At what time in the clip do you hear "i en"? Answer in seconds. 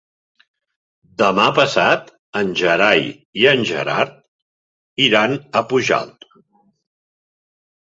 3.43-3.63